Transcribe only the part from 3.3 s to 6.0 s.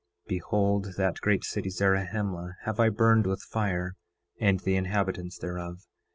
fire, and the inhabitants thereof.